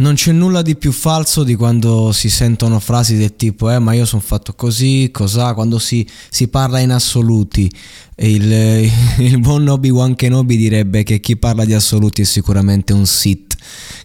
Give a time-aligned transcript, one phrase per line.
[0.00, 3.94] Non c'è nulla di più falso di quando si sentono frasi del tipo eh ma
[3.94, 7.68] io sono fatto così, cos'ha, quando si, si parla in assoluti.
[8.14, 13.56] Il, il buon Obi-Wan Kenobi direbbe che chi parla di assoluti è sicuramente un Sith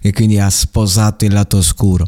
[0.02, 2.08] e quindi ha sposato il lato oscuro.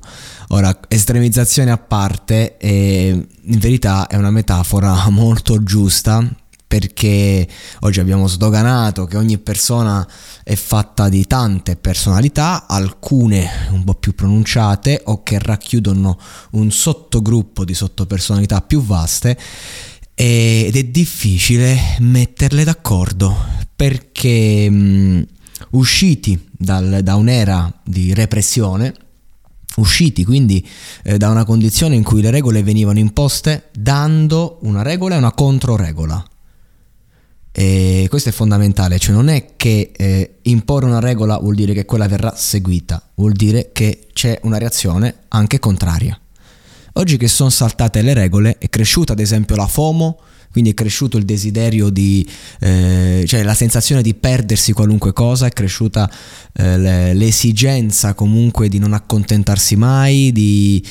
[0.49, 6.27] Ora, estremizzazione a parte, eh, in verità è una metafora molto giusta
[6.67, 7.47] perché
[7.81, 10.07] oggi abbiamo sdoganato che ogni persona
[10.43, 16.19] è fatta di tante personalità, alcune un po' più pronunciate o che racchiudono
[16.51, 19.37] un sottogruppo di sottopersonalità più vaste
[20.13, 23.35] ed è difficile metterle d'accordo
[23.75, 25.27] perché mh,
[25.71, 28.93] usciti dal, da un'era di repressione
[29.75, 30.65] usciti quindi
[31.03, 35.33] eh, da una condizione in cui le regole venivano imposte dando una regola e una
[35.33, 36.23] controregola
[37.57, 41.85] e questo è fondamentale, cioè non è che eh, imporre una regola vuol dire che
[41.85, 46.19] quella verrà seguita, vuol dire che c'è una reazione anche contraria.
[46.95, 50.19] Oggi che sono saltate le regole è cresciuta ad esempio la FOMO,
[50.51, 52.27] quindi è cresciuto il desiderio di,
[52.59, 56.11] eh, cioè la sensazione di perdersi qualunque cosa, è cresciuta
[56.55, 60.85] eh, l'esigenza comunque di non accontentarsi mai, di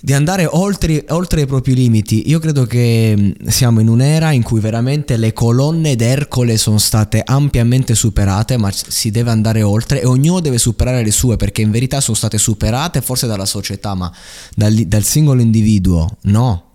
[0.00, 2.28] di andare oltre, oltre, i propri limiti.
[2.28, 7.22] Io credo che mm, siamo in un'era in cui veramente le colonne d'Ercole sono state
[7.24, 11.70] ampiamente superate, ma si deve andare oltre e ognuno deve superare le sue perché in
[11.70, 14.12] verità sono state superate forse dalla società, ma
[14.54, 16.67] dal, dal singolo individuo no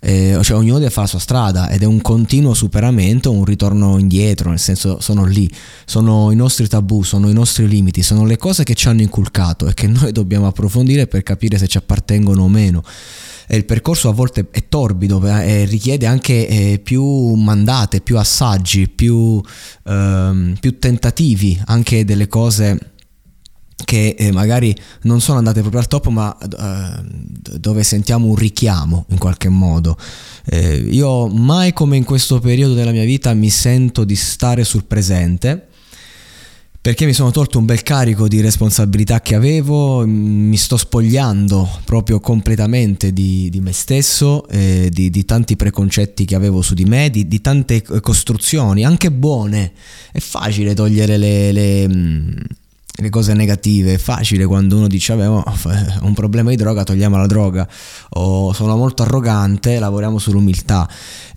[0.00, 3.98] eh, cioè ognuno deve fare la sua strada ed è un continuo superamento, un ritorno
[3.98, 5.48] indietro, nel senso sono lì,
[5.84, 9.68] sono i nostri tabù, sono i nostri limiti, sono le cose che ci hanno inculcato
[9.68, 12.82] e che noi dobbiamo approfondire per capire se ci appartengono o meno.
[13.52, 18.88] E il percorso a volte è torbido e richiede anche eh, più mandate, più assaggi,
[18.88, 19.42] più,
[19.86, 22.89] ehm, più tentativi anche delle cose
[23.84, 29.06] che eh, magari non sono andate proprio al top ma eh, dove sentiamo un richiamo
[29.08, 29.96] in qualche modo
[30.46, 34.84] eh, io mai come in questo periodo della mia vita mi sento di stare sul
[34.84, 35.68] presente
[36.82, 42.20] perché mi sono tolto un bel carico di responsabilità che avevo, mi sto spogliando proprio
[42.20, 47.10] completamente di, di me stesso, eh, di, di, tanti preconcetti che avevo su di me,
[47.10, 49.72] di, di, tante costruzioni, anche buone.
[50.10, 51.86] È facile togliere le, le
[53.00, 53.94] le cose negative.
[53.94, 55.42] È facile quando uno dice avevo
[56.02, 57.68] un problema di droga, togliamo la droga,
[58.10, 60.88] o sono molto arrogante, lavoriamo sull'umiltà.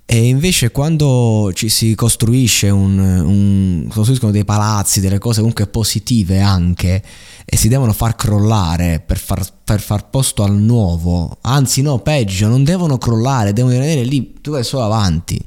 [0.06, 6.41] E invece quando ci si costruisce un, un costruiscono dei palazzi, delle cose comunque positive
[6.41, 7.01] anche,
[7.46, 12.48] e si devono far crollare per far, per far posto al nuovo, anzi no, peggio,
[12.48, 15.39] non devono crollare, devono rimanere lì, tu vai solo avanti.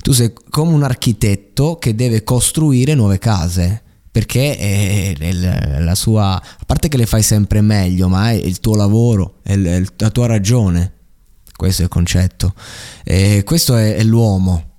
[0.00, 3.82] Tu sei come un architetto che deve costruire nuove case
[4.18, 5.32] perché è, è
[5.78, 9.54] la sua a parte che le fai sempre meglio ma è il tuo lavoro è
[9.54, 10.94] la tua ragione.
[11.54, 12.52] Questo è il concetto.
[13.04, 14.70] E questo è, è l'uomo.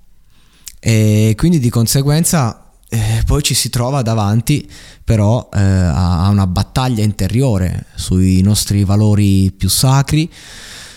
[0.78, 4.68] E quindi di conseguenza eh, poi ci si trova davanti
[5.02, 10.30] però eh, a una battaglia interiore sui nostri valori più sacri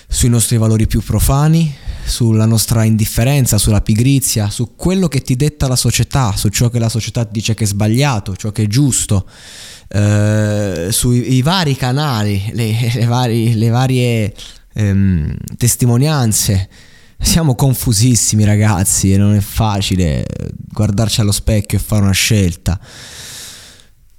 [0.08, 1.74] sui nostri valori più profani
[2.06, 6.80] sulla nostra indifferenza, sulla pigrizia, su quello che ti detta la società, su ciò che
[6.80, 9.26] la società dice che è sbagliato, ciò che è giusto.
[9.94, 14.34] eh, sui vari canali, le, le, vari, le varie
[14.74, 16.70] ehm, testimonianze.
[17.20, 20.26] Siamo confusissimi ragazzi e non è facile
[20.72, 22.78] guardarci allo specchio e fare una scelta.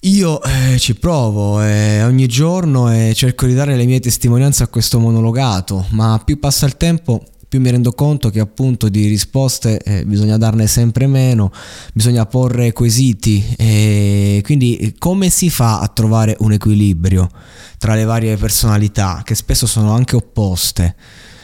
[0.01, 4.69] Io eh, ci provo eh, ogni giorno e cerco di dare le mie testimonianze a
[4.69, 9.79] questo monologato, ma più passa il tempo più mi rendo conto che appunto di risposte
[9.79, 11.53] eh, bisogna darne sempre meno,
[11.93, 17.31] bisogna porre quesiti e quindi come si fa a trovare un equilibrio
[17.79, 20.97] tra le varie personalità che spesso sono anche opposte?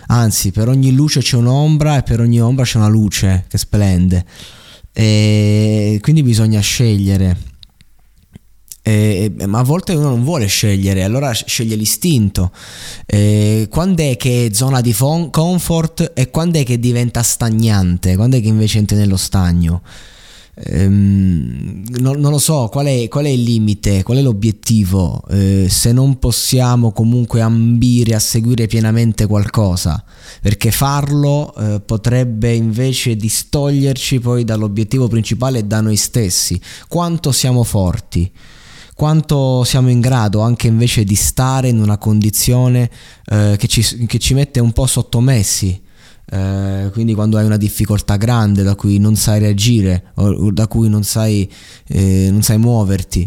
[0.08, 4.24] Anzi, per ogni luce c'è un'ombra e per ogni ombra c'è una luce che splende.
[4.92, 7.36] E quindi bisogna scegliere
[8.90, 12.50] eh, ma a volte uno non vuole scegliere, allora sceglie l'istinto.
[13.06, 18.16] Eh, quando è che è zona di fon- comfort e quando è che diventa stagnante,
[18.16, 19.82] quando è che invece entra nello stagno.
[20.62, 25.68] Ehm, non, non, lo so qual è, qual è, il limite, qual è l'obiettivo, eh,
[25.70, 30.04] se non possiamo comunque ambire a seguire pienamente qualcosa,
[30.42, 36.60] perché farlo eh, potrebbe invece distoglierci poi dall'obiettivo principale e da noi stessi.
[36.88, 38.30] Quanto siamo forti?
[39.00, 42.90] Quanto siamo in grado anche invece di stare in una condizione
[43.24, 45.80] eh, che, ci, che, ci, mette un po' sottomessi.
[46.30, 50.90] Eh, quindi quando hai una difficoltà grande da cui non sai reagire o da cui
[50.90, 51.50] non sai,
[51.86, 53.26] eh, non sai muoverti.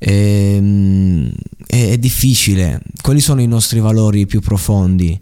[0.00, 1.30] Ehm,
[1.64, 2.80] è, è, difficile.
[3.00, 5.16] Quali sono i nostri valori più profondi?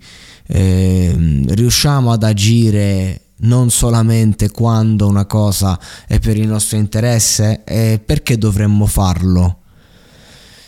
[0.46, 8.00] Ehm, riusciamo ad agire non solamente quando una cosa è per il nostro interesse, e
[8.04, 9.58] perché dovremmo farlo?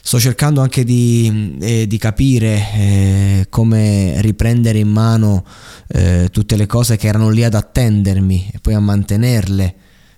[0.05, 5.45] Sto cercando anche di, eh, di capire eh, come riprendere in mano
[5.87, 9.75] eh, tutte le cose che erano lì ad attendermi e poi a mantenerle,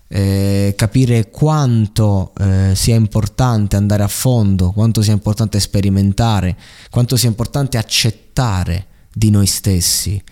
[0.08, 6.56] eh, capire quanto eh, sia importante andare a fondo, quanto sia importante sperimentare,
[6.90, 10.22] quanto sia importante accettare di noi stessi.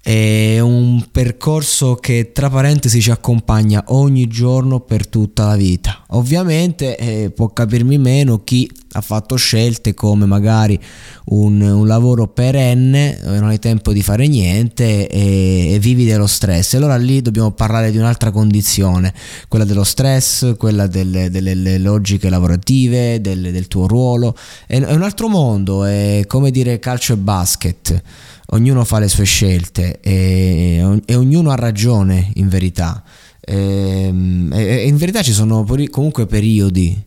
[0.00, 6.04] È un percorso che tra parentesi ci accompagna ogni giorno per tutta la vita.
[6.10, 10.80] Ovviamente eh, può capirmi meno chi ha fatto scelte come magari
[11.26, 16.26] un, un lavoro perenne dove non hai tempo di fare niente e, e, vivi dello
[16.26, 16.74] stress.
[16.74, 19.12] Allora lì dobbiamo parlare di un'altra condizione,
[19.48, 24.34] quella dello stress, quella delle, delle logiche lavorative, del, del tuo ruolo.
[24.66, 28.02] È, è un altro mondo, è come dire calcio e basket
[28.50, 33.02] ognuno fa le sue scelte e, e ognuno ha ragione in verità.
[33.40, 37.06] Ehm, e, e in verità ci sono comunque periodi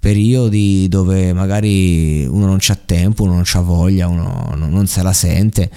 [0.00, 5.12] periodi dove magari uno non c'ha tempo, uno non c'ha voglia, uno non se la
[5.12, 5.70] sente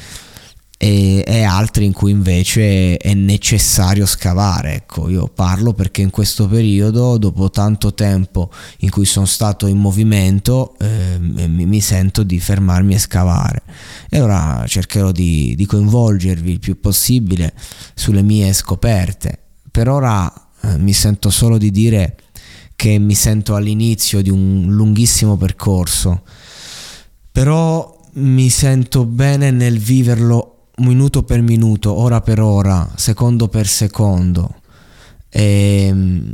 [0.84, 4.74] e, e, altri in cui invece è necessario scavare.
[4.74, 9.78] Ecco, io parlo perché in questo periodo, dopo tanto tempo in cui sono stato in
[9.78, 13.62] movimento, eh, mi, mi, sento di fermarmi e scavare.
[14.10, 17.54] E ora cercherò di, di coinvolgervi il più possibile
[17.94, 19.40] sulle mie scoperte.
[19.72, 20.30] Per ora
[20.64, 22.18] eh, mi sento solo di dire
[22.76, 26.24] che mi sento all'inizio di un lunghissimo percorso,
[27.32, 34.62] però mi sento bene nel viverlo minuto per minuto, ora per ora, secondo per secondo.
[35.30, 36.34] E, ehm,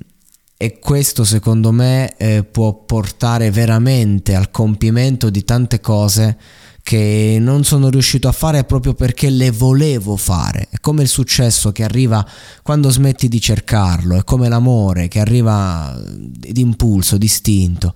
[0.61, 6.37] e questo secondo me eh, può portare veramente al compimento di tante cose
[6.83, 10.67] che non sono riuscito a fare proprio perché le volevo fare.
[10.69, 12.27] È come il successo che arriva
[12.61, 17.93] quando smetti di cercarlo, è come l'amore che arriva d'impulso, distinto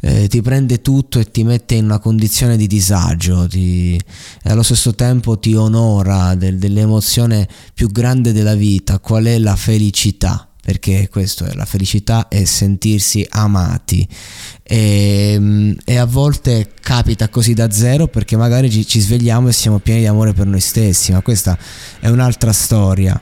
[0.00, 4.62] eh, ti prende tutto e ti mette in una condizione di disagio ti, e allo
[4.62, 10.48] stesso tempo ti onora del, dell'emozione più grande della vita, qual è la felicità?
[10.60, 14.06] Perché questo è la felicità è sentirsi amati.
[14.62, 19.78] E, e, a volte capita così da zero perché magari ci, ci svegliamo e siamo
[19.78, 21.56] pieni di amore per noi stessi ma questa
[22.00, 23.18] è un'altra storia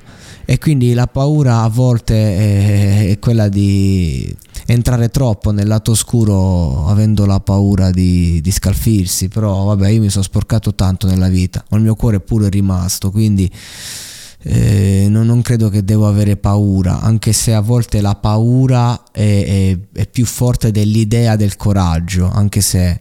[0.48, 4.34] e quindi la paura a volte è, quella di
[4.66, 10.08] entrare troppo nel lato oscuro avendo la paura di, di scalfirsi però vabbè io mi
[10.08, 13.50] sono sporcato tanto nella vita ma il mio cuore pure è rimasto quindi
[14.48, 19.76] eh, non, non, credo che devo avere paura, anche se a volte la paura è,
[19.92, 23.00] è, è più forte dell'idea del coraggio, anche se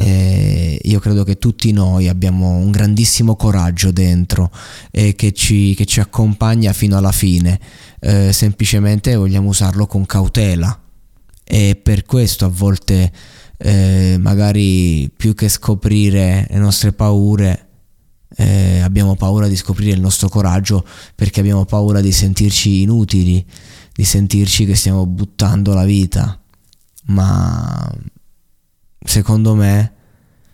[0.00, 4.48] eh, io credo che tutti noi abbiamo un grandissimo coraggio dentro
[4.92, 7.58] e che ci, che ci accompagna fino alla fine,
[7.98, 10.80] eh, semplicemente vogliamo usarlo con cautela.
[11.42, 13.10] E per questo a volte
[13.56, 17.66] eh, magari più che scoprire le nostre paure
[18.36, 20.86] eh, abbiamo paura di scoprire il nostro coraggio
[21.16, 23.44] perché abbiamo paura di sentirci inutili,
[23.92, 26.40] di sentirci che stiamo buttando la vita.
[27.06, 27.90] Ma
[29.04, 29.92] secondo me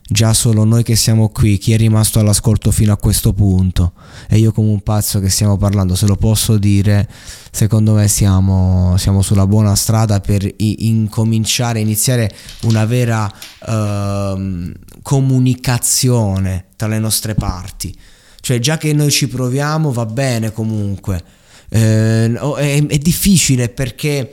[0.07, 3.93] già solo noi che siamo qui, chi è rimasto all'ascolto fino a questo punto
[4.29, 7.09] e io come un pazzo che stiamo parlando, se lo posso dire,
[7.51, 12.31] secondo me siamo, siamo sulla buona strada per incominciare, iniziare
[12.63, 13.33] una vera
[13.67, 14.73] uh,
[15.03, 17.97] comunicazione tra le nostre parti.
[18.41, 21.23] Cioè già che noi ci proviamo va bene comunque.
[21.71, 24.31] Eh, è, è difficile perché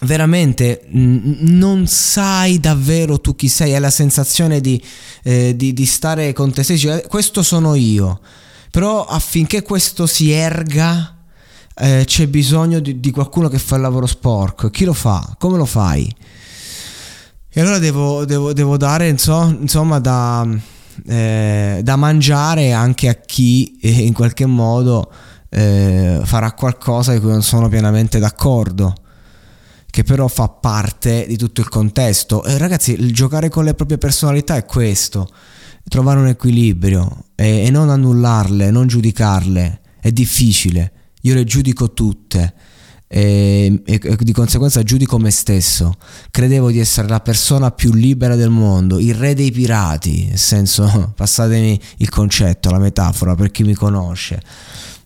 [0.00, 4.80] veramente non sai davvero tu chi sei, hai la sensazione di,
[5.24, 8.20] eh, di, di stare con te stesso, eh, questo sono io,
[8.70, 11.16] però affinché questo si erga
[11.74, 15.34] eh, c'è bisogno di, di, qualcuno che fa il lavoro sporco, chi lo fa?
[15.38, 16.12] Come lo fai?
[17.50, 20.46] E allora devo, devo, devo dare insomma da,
[21.06, 25.10] eh, da, mangiare anche a chi eh, in qualche modo
[25.48, 28.94] eh, farà qualcosa di cui non sono pienamente d'accordo
[29.90, 32.44] che però fa parte di tutto il contesto.
[32.44, 35.28] E ragazzi, il giocare con le proprie personalità è questo,
[35.88, 39.80] trovare un equilibrio e, e non annullarle, non giudicarle.
[40.00, 40.92] È difficile,
[41.22, 42.54] io le giudico tutte.
[43.10, 45.94] E, e, e, di conseguenza giudico me stesso.
[46.30, 51.12] Credevo di essere la persona più libera del mondo, il re dei pirati, nel senso,
[51.16, 54.42] passatemi il concetto, la metafora per chi mi conosce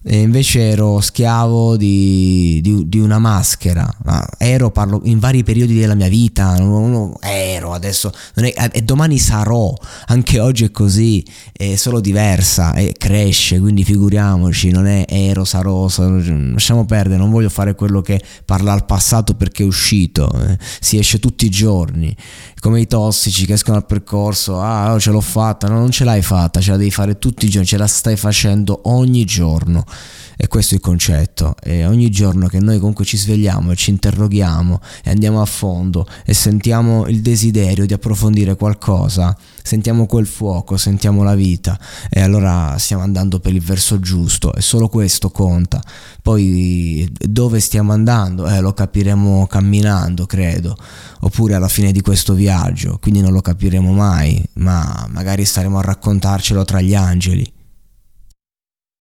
[0.04, 3.88] e invece ero schiavo di, di, di una maschera.
[4.04, 8.82] Ma ero, parlo in vari periodi della mia vita, non, non ero adesso, è, e
[8.82, 9.72] domani sarò,
[10.06, 15.88] anche oggi è così, è solo diversa e cresce, quindi figuriamoci, non è ero, sarò,
[15.88, 16.16] sarò
[16.52, 20.98] lasciamo perdere, non voglio fare quello che parla al passato perché è uscito, eh, si
[20.98, 22.14] esce tutti i giorni,
[22.58, 26.04] come i tossici che escono al percorso, ah oh, ce l'ho fatta, no non ce
[26.04, 29.84] l'hai fatta, ce la devi fare tutti i giorni, ce la stai facendo ogni giorno.
[30.36, 31.54] E questo è il concetto.
[31.62, 36.06] E ogni giorno che noi comunque ci svegliamo e ci interroghiamo e andiamo a fondo
[36.24, 41.78] e sentiamo il desiderio di approfondire qualcosa, sentiamo quel fuoco, sentiamo la vita
[42.10, 45.80] e allora stiamo andando per il verso giusto e solo questo conta.
[46.20, 48.48] Poi dove stiamo andando?
[48.48, 50.76] Eh, lo capiremo camminando, credo,
[51.20, 55.82] oppure alla fine di questo viaggio, quindi non lo capiremo mai, ma magari staremo a
[55.82, 57.60] raccontarcelo tra gli angeli.